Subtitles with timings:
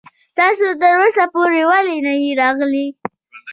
[0.37, 2.87] تاسو تر اوسه پورې ولې نه يې راغلی.